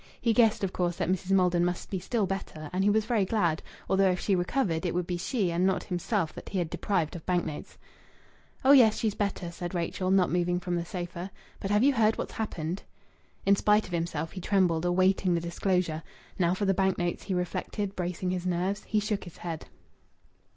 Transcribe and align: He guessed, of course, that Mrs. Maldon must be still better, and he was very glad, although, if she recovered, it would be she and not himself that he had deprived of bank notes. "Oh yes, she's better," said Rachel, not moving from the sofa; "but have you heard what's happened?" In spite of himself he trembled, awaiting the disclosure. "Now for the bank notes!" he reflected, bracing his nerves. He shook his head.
He 0.19 0.33
guessed, 0.33 0.63
of 0.63 0.73
course, 0.73 0.95
that 0.97 1.11
Mrs. 1.11 1.29
Maldon 1.29 1.63
must 1.63 1.91
be 1.91 1.99
still 1.99 2.25
better, 2.25 2.71
and 2.73 2.83
he 2.83 2.89
was 2.89 3.05
very 3.05 3.23
glad, 3.23 3.61
although, 3.87 4.09
if 4.09 4.19
she 4.19 4.33
recovered, 4.33 4.83
it 4.83 4.95
would 4.95 5.05
be 5.05 5.15
she 5.15 5.51
and 5.51 5.63
not 5.63 5.83
himself 5.83 6.33
that 6.33 6.49
he 6.49 6.57
had 6.57 6.71
deprived 6.71 7.15
of 7.15 7.23
bank 7.27 7.45
notes. 7.45 7.77
"Oh 8.65 8.71
yes, 8.71 8.97
she's 8.97 9.13
better," 9.13 9.51
said 9.51 9.75
Rachel, 9.75 10.09
not 10.09 10.31
moving 10.31 10.59
from 10.59 10.75
the 10.75 10.85
sofa; 10.85 11.29
"but 11.59 11.69
have 11.69 11.83
you 11.83 11.93
heard 11.93 12.17
what's 12.17 12.33
happened?" 12.33 12.81
In 13.45 13.55
spite 13.55 13.85
of 13.85 13.93
himself 13.93 14.31
he 14.31 14.41
trembled, 14.41 14.85
awaiting 14.85 15.35
the 15.35 15.39
disclosure. 15.39 16.01
"Now 16.39 16.55
for 16.55 16.65
the 16.65 16.73
bank 16.73 16.97
notes!" 16.97 17.25
he 17.25 17.35
reflected, 17.35 17.95
bracing 17.95 18.31
his 18.31 18.47
nerves. 18.47 18.83
He 18.85 18.99
shook 18.99 19.25
his 19.25 19.37
head. 19.37 19.67